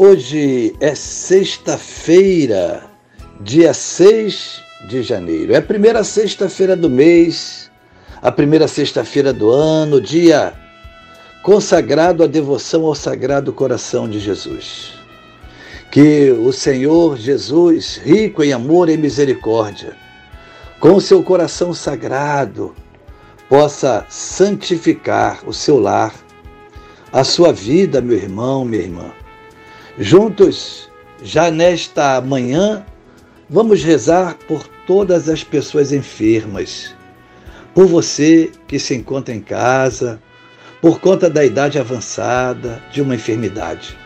Hoje 0.00 0.76
é 0.78 0.94
sexta-feira, 0.94 2.84
dia 3.40 3.74
6 3.74 4.62
de 4.88 5.02
janeiro. 5.02 5.52
É 5.52 5.56
a 5.56 5.62
primeira 5.62 6.04
sexta-feira 6.04 6.76
do 6.76 6.88
mês, 6.88 7.68
a 8.22 8.30
primeira 8.30 8.68
sexta-feira 8.68 9.32
do 9.32 9.50
ano, 9.50 10.00
dia 10.00 10.54
consagrado 11.42 12.22
à 12.22 12.28
devoção 12.28 12.86
ao 12.86 12.94
Sagrado 12.94 13.52
Coração 13.52 14.08
de 14.08 14.20
Jesus. 14.20 14.92
Que 15.90 16.30
o 16.30 16.52
Senhor 16.52 17.16
Jesus, 17.16 17.96
rico 17.96 18.44
em 18.44 18.52
amor 18.52 18.88
e 18.88 18.96
misericórdia, 18.96 19.96
com 20.78 20.94
o 20.94 21.00
seu 21.00 21.24
coração 21.24 21.74
sagrado, 21.74 22.72
possa 23.48 24.06
santificar 24.08 25.40
o 25.44 25.52
seu 25.52 25.76
lar, 25.76 26.14
a 27.12 27.24
sua 27.24 27.52
vida, 27.52 28.00
meu 28.00 28.16
irmão, 28.16 28.64
minha 28.64 28.82
irmã 28.84 29.17
Juntos, 30.00 30.88
já 31.24 31.50
nesta 31.50 32.20
manhã, 32.20 32.86
vamos 33.50 33.82
rezar 33.82 34.36
por 34.46 34.64
todas 34.86 35.28
as 35.28 35.42
pessoas 35.42 35.92
enfermas, 35.92 36.94
por 37.74 37.86
você 37.86 38.52
que 38.68 38.78
se 38.78 38.94
encontra 38.94 39.34
em 39.34 39.40
casa, 39.40 40.22
por 40.80 41.00
conta 41.00 41.28
da 41.28 41.44
idade 41.44 41.80
avançada 41.80 42.80
de 42.92 43.02
uma 43.02 43.16
enfermidade. 43.16 43.98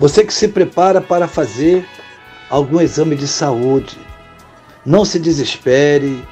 Você 0.00 0.24
que 0.24 0.32
se 0.32 0.48
prepara 0.48 0.98
para 0.98 1.28
fazer 1.28 1.86
algum 2.48 2.80
exame 2.80 3.14
de 3.14 3.28
saúde. 3.28 3.98
Não 4.86 5.04
se 5.04 5.18
desespere, 5.18 6.24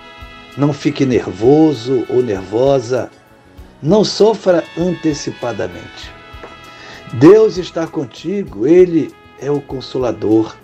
não 0.57 0.73
fique 0.73 1.05
nervoso 1.05 2.07
ou 2.09 2.23
nervosa, 2.23 3.11
não 3.83 4.03
sofra 4.03 4.65
antecipadamente. 4.79 6.16
Deus 7.15 7.57
está 7.57 7.87
contigo, 7.87 8.67
Ele 8.67 9.13
é 9.41 9.51
o 9.51 9.61
consolador. 9.61 10.57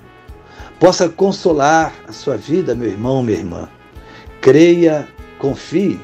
Possa 0.79 1.09
consolar 1.09 1.95
a 2.09 2.13
sua 2.13 2.37
vida, 2.37 2.75
meu 2.75 2.89
irmão, 2.89 3.23
minha 3.23 3.39
irmã. 3.39 3.69
Creia, 4.41 5.09
confie, 5.39 6.01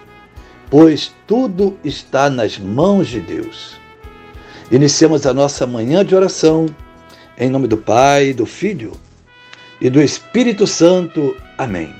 pois 0.70 1.12
tudo 1.27 1.77
está 1.83 2.31
nas 2.31 2.59
mãos 2.59 3.09
de 3.09 3.20
Deus. 3.20 3.77
Iniciamos 4.70 5.27
a 5.27 5.34
nossa 5.34 5.66
manhã 5.66 6.05
de 6.05 6.14
oração 6.14 6.66
em 7.39 7.48
nome 7.48 7.69
do 7.69 7.77
Pai, 7.77 8.33
do 8.33 8.44
Filho 8.44 8.92
e 9.81 9.89
do 9.89 10.03
Espírito 10.03 10.66
Santo. 10.66 11.36
Amém. 11.56 11.94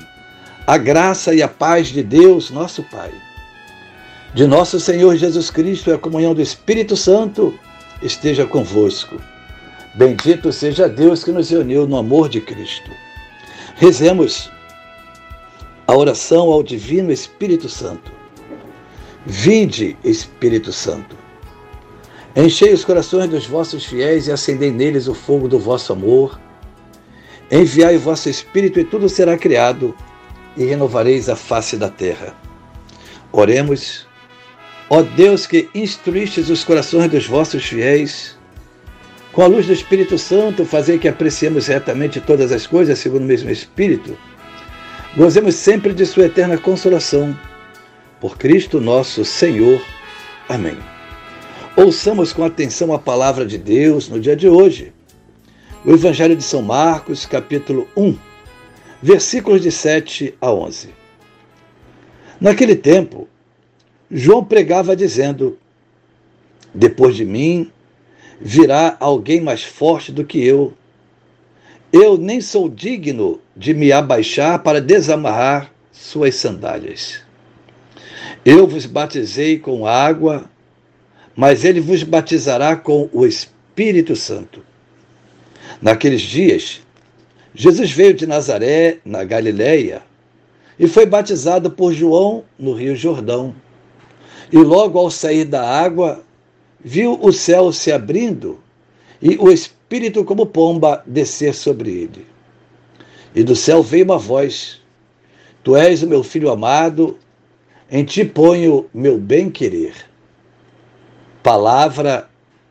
A 0.67 0.77
graça 0.77 1.33
e 1.33 1.41
a 1.41 1.47
paz 1.47 1.87
de 1.87 2.03
Deus, 2.03 2.51
nosso 2.51 2.83
Pai, 2.83 3.11
de 4.33 4.45
nosso 4.45 4.79
Senhor 4.79 5.15
Jesus 5.15 5.49
Cristo 5.49 5.89
e 5.89 5.93
a 5.93 5.97
comunhão 5.97 6.33
do 6.33 6.41
Espírito 6.41 6.95
Santo 6.95 7.57
esteja 8.01 8.45
convosco. 8.45 9.21
Bendito 9.95 10.51
seja 10.51 10.87
Deus 10.87 11.23
que 11.23 11.31
nos 11.31 11.49
reuniu 11.49 11.87
no 11.87 11.97
amor 11.97 12.29
de 12.29 12.39
Cristo. 12.41 12.91
Rezemos 13.75 14.51
a 15.87 15.95
oração 15.95 16.51
ao 16.51 16.61
Divino 16.61 17.11
Espírito 17.11 17.67
Santo. 17.67 18.11
Vinde, 19.25 19.97
Espírito 20.03 20.71
Santo. 20.71 21.17
Enchei 22.35 22.73
os 22.73 22.85
corações 22.85 23.29
dos 23.29 23.47
vossos 23.47 23.85
fiéis 23.85 24.27
e 24.27 24.31
acendei 24.31 24.71
neles 24.71 25.07
o 25.07 25.13
fogo 25.13 25.47
do 25.47 25.59
vosso 25.59 25.91
amor. 25.91 26.39
Enviai 27.51 27.97
o 27.97 27.99
vosso 27.99 28.29
Espírito 28.29 28.79
e 28.79 28.83
tudo 28.83 29.09
será 29.09 29.37
criado, 29.37 29.95
e 30.55 30.63
renovareis 30.65 31.27
a 31.29 31.35
face 31.35 31.75
da 31.75 31.89
terra. 31.89 32.35
Oremos. 33.31 34.08
Ó 34.89 35.03
Deus 35.03 35.45
que 35.45 35.69
instruístes 35.75 36.49
os 36.49 36.63
corações 36.63 37.11
dos 37.11 37.27
vossos 37.27 37.63
fiéis, 37.63 38.35
com 39.31 39.43
a 39.43 39.47
luz 39.47 39.67
do 39.67 39.73
Espírito 39.73 40.17
Santo, 40.17 40.65
fazer 40.65 40.97
que 40.97 41.07
apreciemos 41.07 41.67
retamente 41.67 42.19
todas 42.19 42.51
as 42.51 42.65
coisas 42.65 42.97
segundo 42.97 43.21
o 43.21 43.27
mesmo 43.27 43.51
Espírito, 43.51 44.17
gozemos 45.15 45.53
sempre 45.53 45.93
de 45.93 46.05
Sua 46.07 46.25
eterna 46.25 46.57
consolação. 46.57 47.37
Por 48.19 48.37
Cristo 48.37 48.81
nosso 48.81 49.23
Senhor. 49.23 49.79
Amém. 50.49 50.77
Ouçamos 51.75 52.33
com 52.33 52.43
atenção 52.43 52.91
a 52.91 52.97
palavra 52.97 53.45
de 53.45 53.57
Deus 53.57 54.09
no 54.09 54.19
dia 54.19 54.35
de 54.35 54.49
hoje. 54.49 54.91
O 55.85 55.91
Evangelho 55.91 56.35
de 56.35 56.43
São 56.43 56.63
Marcos, 56.63 57.25
capítulo 57.27 57.87
1, 57.95 58.17
versículos 59.01 59.61
de 59.61 59.71
7 59.71 60.33
a 60.41 60.51
11. 60.51 60.89
Naquele 62.41 62.75
tempo, 62.75 63.29
João 64.11 64.43
pregava 64.43 64.95
dizendo: 64.95 65.57
Depois 66.73 67.15
de 67.15 67.25
mim 67.25 67.71
virá 68.41 68.97
alguém 68.99 69.41
mais 69.41 69.63
forte 69.63 70.11
do 70.11 70.25
que 70.25 70.43
eu. 70.43 70.73
Eu 71.91 72.17
nem 72.17 72.39
sou 72.41 72.69
digno 72.69 73.39
de 73.55 73.73
me 73.73 73.91
abaixar 73.91 74.61
para 74.63 74.79
desamarrar 74.79 75.71
suas 75.91 76.35
sandálias. 76.35 77.21
Eu 78.45 78.65
vos 78.67 78.85
batizei 78.85 79.59
com 79.59 79.85
água, 79.85 80.49
mas 81.35 81.65
ele 81.65 81.81
vos 81.81 82.03
batizará 82.03 82.75
com 82.75 83.09
o 83.11 83.25
Espírito 83.25 84.15
Santo. 84.15 84.63
Naqueles 85.81 86.21
dias, 86.21 86.81
Jesus 87.53 87.91
veio 87.91 88.13
de 88.13 88.25
Nazaré, 88.25 88.99
na 89.03 89.23
Galiléia, 89.23 90.01
e 90.79 90.87
foi 90.87 91.05
batizado 91.05 91.69
por 91.71 91.93
João 91.93 92.43
no 92.57 92.73
Rio 92.73 92.95
Jordão. 92.95 93.53
E 94.51 94.57
logo 94.57 94.97
ao 94.97 95.11
sair 95.11 95.45
da 95.45 95.63
água, 95.63 96.23
viu 96.79 97.19
o 97.21 97.31
céu 97.31 97.71
se 97.71 97.91
abrindo 97.91 98.59
e 99.21 99.37
o 99.37 99.51
Espírito 99.51 100.23
como 100.23 100.45
pomba 100.45 101.03
descer 101.05 101.53
sobre 101.53 101.91
ele. 101.91 102.25
E 103.35 103.43
do 103.43 103.55
céu 103.55 103.83
veio 103.83 104.05
uma 104.05 104.17
voz: 104.17 104.81
Tu 105.63 105.75
és 105.75 106.01
o 106.01 106.07
meu 106.07 106.23
filho 106.23 106.49
amado, 106.49 107.17
em 107.91 108.03
ti 108.03 108.25
ponho 108.25 108.87
meu 108.93 109.17
bem-querer. 109.17 109.93
Palavra 111.43 112.29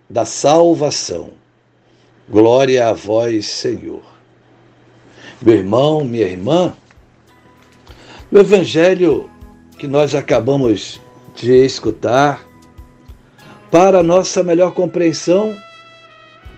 da 0.09 0.25
salvação. 0.25 1.31
Glória 2.28 2.88
a 2.88 2.93
vós, 2.93 3.47
Senhor. 3.47 4.03
Meu 5.41 5.55
irmão, 5.55 6.05
minha 6.05 6.27
irmã, 6.27 6.77
no 8.31 8.41
evangelho 8.41 9.31
que 9.78 9.87
nós 9.87 10.15
acabamos 10.15 11.00
de 11.41 11.65
escutar, 11.65 12.44
para 13.71 14.03
nossa 14.03 14.43
melhor 14.43 14.72
compreensão, 14.72 15.56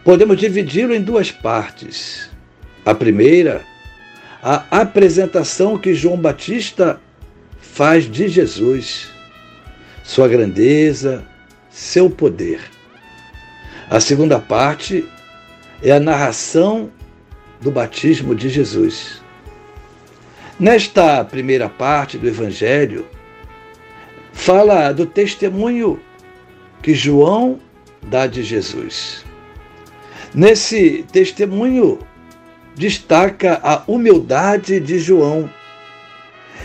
podemos 0.05 0.39
dividi-lo 0.39 0.95
em 0.95 1.03
duas 1.03 1.31
partes. 1.31 2.31
A 2.85 2.95
primeira, 2.95 3.63
a 4.43 4.81
apresentação 4.81 5.77
que 5.77 5.95
João 5.95 6.17
Batista 6.17 7.01
faz 7.61 8.11
de 8.11 8.29
Jesus, 8.29 9.11
sua 10.03 10.29
grandeza, 10.29 11.25
seu 11.71 12.09
poder. 12.09 12.61
A 13.91 14.01
segunda 14.01 14.39
parte 14.39 15.07
é 15.83 15.93
a 15.93 16.01
narração 16.01 16.91
do 17.61 17.71
batismo 17.71 18.35
de 18.35 18.49
Jesus. 18.49 19.21
Nesta 20.59 21.25
primeira 21.25 21.69
parte 21.69 22.17
do 22.17 22.29
Evangelho, 22.29 23.07
fala 24.41 24.91
do 24.91 25.05
testemunho 25.05 26.01
que 26.83 26.95
João 26.95 27.61
dá 28.03 28.27
de 28.27 28.43
Jesus. 28.43 29.23
Nesse 30.35 31.05
testemunho, 31.13 31.99
destaca 32.75 33.61
a 33.63 33.83
humildade 33.87 34.81
de 34.81 34.99
João, 34.99 35.51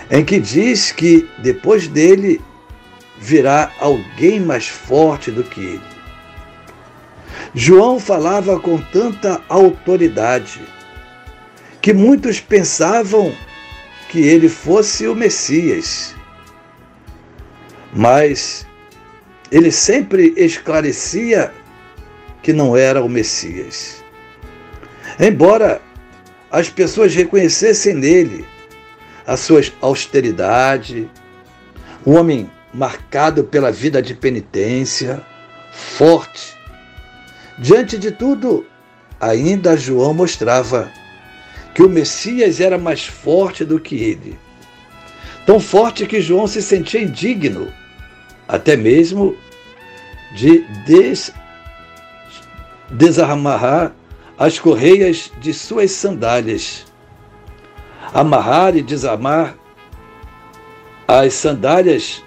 em 0.09 0.23
que 0.23 0.39
diz 0.39 0.93
que 0.93 1.27
depois 1.39 1.89
dele 1.89 2.39
virá 3.19 3.69
alguém 3.77 4.39
mais 4.39 4.67
forte 4.67 5.29
do 5.29 5.43
que 5.43 5.59
ele. 5.59 5.95
João 7.53 7.99
falava 7.99 8.57
com 8.57 8.77
tanta 8.77 9.41
autoridade 9.49 10.61
que 11.81 11.93
muitos 11.93 12.39
pensavam 12.39 13.33
que 14.07 14.19
ele 14.19 14.47
fosse 14.47 15.07
o 15.07 15.15
Messias 15.15 16.15
mas 17.95 18.67
ele 19.49 19.71
sempre 19.71 20.33
esclarecia 20.35 21.53
que 22.43 22.51
não 22.51 22.75
era 22.75 23.01
o 23.01 23.07
Messias. 23.07 24.03
Embora 25.17 25.81
as 26.51 26.69
pessoas 26.69 27.15
reconhecessem 27.15 27.93
nele 27.93 28.45
a 29.25 29.37
sua 29.37 29.61
austeridade, 29.79 31.09
um 32.05 32.17
homem 32.17 32.51
marcado 32.73 33.45
pela 33.45 33.71
vida 33.71 34.01
de 34.01 34.13
penitência, 34.13 35.25
forte. 35.71 36.53
Diante 37.57 37.97
de 37.97 38.11
tudo, 38.11 38.65
ainda 39.19 39.77
João 39.77 40.13
mostrava 40.13 40.91
que 41.73 41.81
o 41.81 41.89
Messias 41.89 42.59
era 42.59 42.77
mais 42.77 43.05
forte 43.05 43.63
do 43.63 43.79
que 43.79 43.95
ele. 43.95 44.37
Tão 45.45 45.59
forte 45.59 46.05
que 46.05 46.21
João 46.21 46.47
se 46.47 46.61
sentia 46.61 47.01
indigno, 47.01 47.71
até 48.47 48.75
mesmo 48.75 49.35
de 50.35 50.59
des 50.85 51.31
desamarrar 52.89 53.93
as 54.37 54.59
correias 54.59 55.31
de 55.39 55.53
suas 55.53 55.91
sandálias. 55.91 56.85
Amarrar 58.13 58.75
e 58.75 58.81
desamar 58.81 59.55
as 61.07 61.33
sandálias 61.33 62.23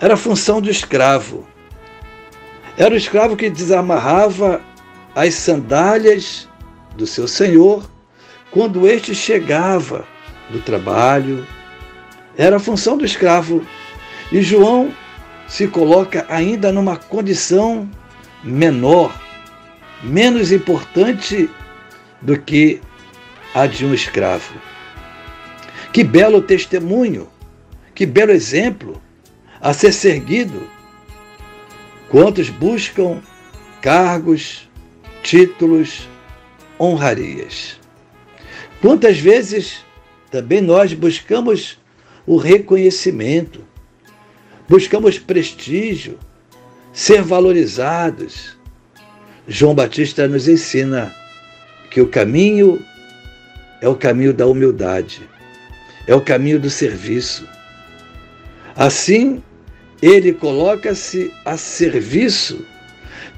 era 0.00 0.16
função 0.16 0.60
do 0.60 0.70
escravo. 0.70 1.46
Era 2.76 2.94
o 2.94 2.96
escravo 2.96 3.36
que 3.36 3.48
desamarrava 3.48 4.60
as 5.14 5.34
sandálias 5.34 6.48
do 6.96 7.06
seu 7.06 7.28
senhor 7.28 7.88
quando 8.50 8.86
este 8.86 9.14
chegava 9.14 10.04
do 10.50 10.60
trabalho. 10.60 11.46
Era 12.36 12.56
a 12.56 12.60
função 12.60 12.96
do 12.96 13.04
escravo. 13.04 13.64
E 14.32 14.42
João 14.42 14.92
se 15.48 15.68
coloca 15.68 16.26
ainda 16.28 16.72
numa 16.72 16.96
condição 16.96 17.88
menor 18.42 19.14
menos 20.02 20.52
importante 20.52 21.48
do 22.20 22.38
que 22.38 22.80
a 23.54 23.66
de 23.66 23.84
um 23.86 23.94
escravo. 23.94 24.54
Que 25.92 26.04
belo 26.04 26.42
testemunho, 26.42 27.28
que 27.94 28.04
belo 28.04 28.32
exemplo 28.32 29.00
a 29.60 29.72
ser 29.72 29.92
seguido. 29.92 30.68
Quantos 32.08 32.50
buscam 32.50 33.22
cargos, 33.80 34.68
títulos, 35.22 36.08
honrarias. 36.78 37.78
Quantas 38.80 39.18
vezes 39.18 39.84
também 40.30 40.60
nós 40.60 40.92
buscamos 40.92 41.78
o 42.26 42.36
reconhecimento, 42.36 43.64
buscamos 44.68 45.18
prestígio, 45.18 46.18
ser 46.92 47.22
valorizados, 47.22 48.56
João 49.46 49.74
Batista 49.74 50.26
nos 50.26 50.48
ensina 50.48 51.14
que 51.90 52.00
o 52.00 52.08
caminho 52.08 52.82
é 53.80 53.88
o 53.88 53.94
caminho 53.94 54.32
da 54.32 54.46
humildade, 54.46 55.28
é 56.06 56.14
o 56.14 56.20
caminho 56.20 56.58
do 56.58 56.70
serviço. 56.70 57.46
Assim, 58.74 59.42
ele 60.00 60.32
coloca-se 60.32 61.32
a 61.44 61.56
serviço 61.56 62.64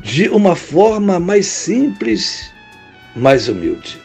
de 0.01 0.29
uma 0.29 0.55
forma 0.55 1.19
mais 1.19 1.47
simples, 1.47 2.53
mais 3.15 3.49
humilde. 3.49 4.01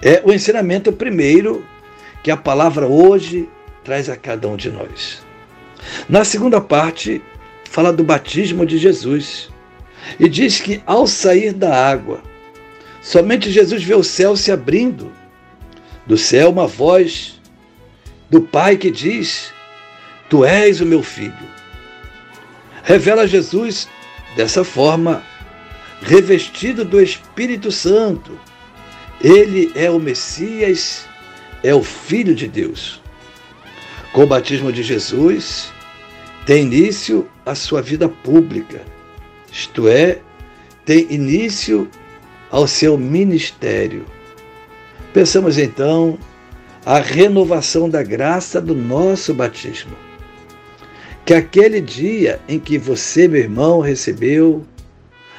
É 0.00 0.22
o 0.24 0.32
ensinamento 0.32 0.90
primeiro 0.92 1.64
que 2.22 2.30
a 2.30 2.36
palavra 2.36 2.86
hoje 2.86 3.48
traz 3.84 4.08
a 4.08 4.16
cada 4.16 4.48
um 4.48 4.56
de 4.56 4.70
nós. 4.70 5.22
Na 6.08 6.24
segunda 6.24 6.60
parte, 6.60 7.22
fala 7.64 7.92
do 7.92 8.04
batismo 8.04 8.66
de 8.66 8.78
Jesus 8.78 9.48
e 10.18 10.28
diz 10.28 10.60
que 10.60 10.82
ao 10.86 11.06
sair 11.06 11.52
da 11.52 11.74
água, 11.74 12.22
somente 13.02 13.50
Jesus 13.50 13.82
vê 13.82 13.94
o 13.94 14.02
céu 14.02 14.36
se 14.36 14.50
abrindo. 14.50 15.12
Do 16.06 16.16
céu, 16.16 16.50
uma 16.50 16.66
voz 16.66 17.40
do 18.28 18.40
Pai 18.40 18.76
que 18.76 18.90
diz: 18.90 19.52
Tu 20.28 20.44
és 20.44 20.80
o 20.80 20.86
meu 20.86 21.02
filho. 21.02 21.50
Revela 22.82 23.26
Jesus 23.26 23.88
dessa 24.34 24.64
forma, 24.64 25.22
revestido 26.02 26.84
do 26.84 27.00
Espírito 27.00 27.70
Santo. 27.70 28.38
Ele 29.22 29.70
é 29.74 29.90
o 29.90 29.98
Messias, 29.98 31.06
é 31.62 31.74
o 31.74 31.82
Filho 31.82 32.34
de 32.34 32.48
Deus. 32.48 33.00
Com 34.12 34.22
o 34.22 34.26
batismo 34.26 34.72
de 34.72 34.82
Jesus, 34.82 35.72
tem 36.44 36.64
início 36.64 37.28
a 37.46 37.54
sua 37.54 37.80
vida 37.80 38.08
pública 38.08 38.80
isto 39.52 39.88
é, 39.88 40.18
tem 40.84 41.06
início 41.10 41.90
ao 42.50 42.66
seu 42.66 42.96
ministério. 42.96 44.04
Pensamos 45.12 45.58
então 45.58 46.18
a 46.86 47.00
renovação 47.00 47.88
da 47.88 48.02
graça 48.02 48.60
do 48.60 48.74
nosso 48.74 49.34
batismo. 49.34 49.96
Que 51.24 51.34
aquele 51.34 51.80
dia 51.80 52.40
em 52.48 52.58
que 52.58 52.78
você, 52.78 53.28
meu 53.28 53.40
irmão, 53.40 53.80
recebeu 53.80 54.64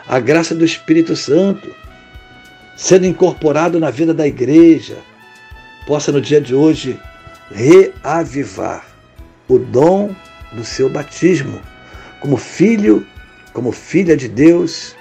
a 0.08 0.20
graça 0.20 0.54
do 0.54 0.66
Espírito 0.66 1.16
Santo, 1.16 1.74
sendo 2.76 3.06
incorporado 3.06 3.80
na 3.80 3.90
vida 3.90 4.14
da 4.14 4.28
igreja, 4.28 4.98
possa 5.88 6.12
no 6.12 6.22
dia 6.22 6.42
de 6.42 6.54
hoje 6.54 7.00
reavivar 7.54 8.86
o 9.48 9.58
dom 9.60 10.16
do 10.52 10.64
seu 10.64 10.90
batismo 10.90 11.62
como 12.20 12.38
filho 12.38 13.06
como 13.54 13.72
filha 13.72 14.16
de 14.16 14.28
Deus, 14.28 14.96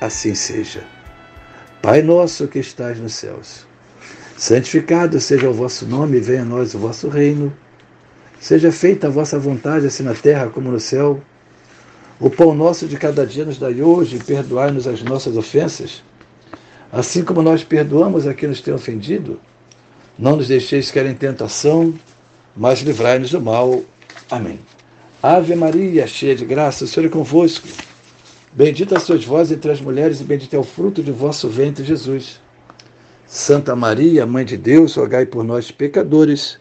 assim 0.00 0.34
seja. 0.34 0.84
Pai 1.80 2.02
nosso 2.02 2.48
que 2.48 2.58
estás 2.58 2.98
nos 2.98 3.14
céus, 3.14 3.66
santificado 4.36 5.20
seja 5.20 5.48
o 5.48 5.54
vosso 5.54 5.86
nome, 5.86 6.20
venha 6.20 6.42
a 6.42 6.44
nós 6.44 6.74
o 6.74 6.78
vosso 6.78 7.08
reino. 7.08 7.52
Seja 8.40 8.70
feita 8.70 9.06
a 9.06 9.10
vossa 9.10 9.38
vontade, 9.38 9.86
assim 9.86 10.02
na 10.02 10.14
terra 10.14 10.48
como 10.48 10.70
no 10.70 10.80
céu. 10.80 11.20
O 12.20 12.28
pão 12.28 12.54
nosso 12.54 12.86
de 12.86 12.96
cada 12.96 13.26
dia 13.26 13.44
nos 13.44 13.58
dai 13.58 13.80
hoje, 13.80 14.18
perdoai-nos 14.18 14.86
as 14.86 15.02
nossas 15.02 15.36
ofensas, 15.36 16.02
assim 16.92 17.24
como 17.24 17.42
nós 17.42 17.64
perdoamos 17.64 18.26
a 18.26 18.34
quem 18.34 18.48
nos 18.48 18.60
tem 18.60 18.72
ofendido. 18.72 19.40
Não 20.18 20.36
nos 20.36 20.48
deixeis 20.48 20.90
cair 20.90 21.06
em 21.06 21.14
tentação, 21.14 21.94
mas 22.56 22.80
livrai-nos 22.80 23.30
do 23.30 23.40
mal. 23.40 23.82
Amém. 24.30 24.60
Ave 25.22 25.54
Maria, 25.56 26.06
cheia 26.06 26.36
de 26.36 26.44
graça, 26.44 26.84
o 26.84 26.86
Senhor 26.86 27.06
é 27.06 27.10
convosco. 27.10 27.66
Bendita 28.52 29.00
sois 29.00 29.24
vós 29.24 29.50
entre 29.50 29.72
as 29.72 29.80
mulheres, 29.80 30.20
e 30.20 30.24
bendito 30.24 30.54
é 30.54 30.58
o 30.58 30.62
fruto 30.62 31.02
de 31.02 31.10
vosso 31.10 31.48
ventre, 31.48 31.82
Jesus. 31.82 32.40
Santa 33.26 33.74
Maria, 33.74 34.26
Mãe 34.26 34.44
de 34.44 34.56
Deus, 34.56 34.94
rogai 34.94 35.26
por 35.26 35.42
nós, 35.42 35.70
pecadores, 35.70 36.60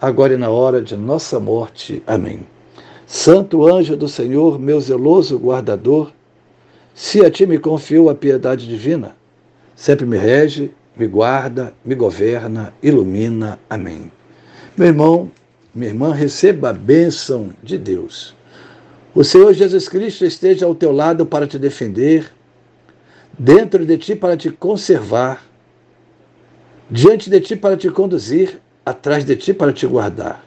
agora 0.00 0.34
e 0.34 0.36
na 0.36 0.50
hora 0.50 0.82
de 0.82 0.96
nossa 0.96 1.38
morte. 1.38 2.02
Amém. 2.06 2.40
Santo 3.06 3.64
anjo 3.66 3.96
do 3.96 4.08
Senhor, 4.08 4.58
meu 4.58 4.80
zeloso 4.80 5.38
guardador, 5.38 6.10
se 6.94 7.24
a 7.24 7.30
ti 7.30 7.46
me 7.46 7.58
confiou 7.58 8.10
a 8.10 8.14
piedade 8.14 8.66
divina, 8.66 9.14
sempre 9.76 10.04
me 10.04 10.16
rege, 10.16 10.72
me 10.96 11.06
guarda, 11.06 11.72
me 11.84 11.94
governa, 11.94 12.72
ilumina. 12.82 13.58
Amém. 13.68 14.10
Meu 14.76 14.88
irmão, 14.88 15.30
minha 15.74 15.90
irmã, 15.90 16.12
receba 16.12 16.70
a 16.70 16.72
bênção 16.72 17.50
de 17.62 17.78
Deus. 17.78 18.34
O 19.14 19.24
Senhor 19.24 19.52
Jesus 19.52 19.88
Cristo 19.88 20.24
esteja 20.24 20.66
ao 20.66 20.74
teu 20.74 20.92
lado 20.92 21.26
para 21.26 21.46
te 21.46 21.58
defender, 21.58 22.32
dentro 23.38 23.84
de 23.84 23.98
ti 23.98 24.14
para 24.14 24.36
te 24.36 24.50
conservar, 24.50 25.44
diante 26.90 27.28
de 27.28 27.40
ti 27.40 27.56
para 27.56 27.76
te 27.76 27.90
conduzir, 27.90 28.60
atrás 28.84 29.24
de 29.24 29.36
ti 29.36 29.54
para 29.54 29.72
te 29.72 29.86
guardar, 29.86 30.44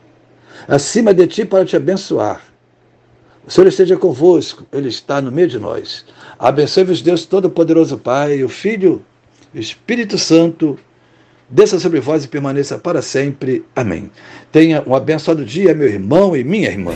acima 0.67 1.13
de 1.13 1.25
ti 1.27 1.45
para 1.45 1.65
te 1.65 1.75
abençoar. 1.75 2.41
O 3.47 3.51
Senhor 3.51 3.67
esteja 3.67 3.95
convosco, 3.95 4.65
Ele 4.71 4.89
está 4.89 5.21
no 5.21 5.31
meio 5.31 5.47
de 5.47 5.59
nós. 5.59 6.03
Abençoe-vos, 6.39 7.01
Deus 7.03 7.25
Todo-Poderoso 7.25 7.97
Pai, 7.99 8.43
o 8.43 8.49
Filho, 8.49 9.05
Espírito 9.59 10.17
Santo, 10.17 10.77
desça 11.49 11.79
sobre 11.79 11.99
vós 11.99 12.25
e 12.25 12.27
permaneça 12.27 12.77
para 12.77 13.01
sempre. 13.01 13.63
Amém. 13.75 14.11
Tenha 14.51 14.83
um 14.85 14.93
abençoado 14.93 15.45
dia, 15.45 15.73
meu 15.73 15.87
irmão 15.87 16.35
e 16.35 16.43
minha 16.43 16.69
irmã. 16.69 16.93